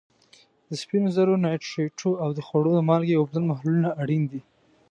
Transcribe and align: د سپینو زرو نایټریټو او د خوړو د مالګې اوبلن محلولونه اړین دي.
د 0.69 0.71
سپینو 0.81 1.09
زرو 1.15 1.33
نایټریټو 1.43 2.11
او 2.23 2.29
د 2.37 2.39
خوړو 2.47 2.71
د 2.75 2.79
مالګې 2.89 3.15
اوبلن 3.17 3.43
محلولونه 3.51 3.89
اړین 4.01 4.23
دي. 4.31 4.41